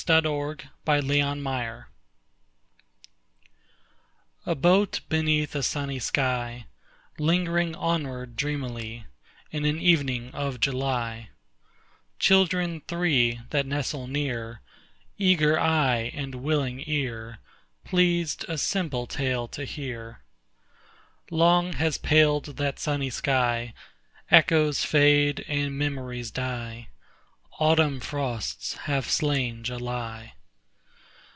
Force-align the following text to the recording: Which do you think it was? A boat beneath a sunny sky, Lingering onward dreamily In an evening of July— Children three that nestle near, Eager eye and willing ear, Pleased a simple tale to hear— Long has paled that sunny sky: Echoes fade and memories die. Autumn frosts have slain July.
Which 0.01 0.05
do 0.07 0.13
you 0.15 0.55
think 0.83 1.23
it 1.23 1.43
was? 1.43 1.83
A 4.47 4.55
boat 4.55 5.01
beneath 5.09 5.53
a 5.53 5.61
sunny 5.61 5.99
sky, 5.99 6.65
Lingering 7.19 7.75
onward 7.75 8.35
dreamily 8.35 9.05
In 9.51 9.63
an 9.63 9.77
evening 9.79 10.31
of 10.33 10.59
July— 10.59 11.29
Children 12.17 12.81
three 12.87 13.41
that 13.51 13.67
nestle 13.67 14.07
near, 14.07 14.61
Eager 15.19 15.59
eye 15.59 16.09
and 16.15 16.33
willing 16.33 16.81
ear, 16.87 17.37
Pleased 17.83 18.43
a 18.49 18.57
simple 18.57 19.05
tale 19.05 19.47
to 19.49 19.65
hear— 19.65 20.23
Long 21.29 21.73
has 21.73 21.99
paled 21.99 22.45
that 22.57 22.79
sunny 22.79 23.11
sky: 23.11 23.75
Echoes 24.31 24.83
fade 24.83 25.45
and 25.47 25.77
memories 25.77 26.31
die. 26.31 26.87
Autumn 27.59 27.99
frosts 27.99 28.73
have 28.89 29.05
slain 29.07 29.63
July. 29.63 30.33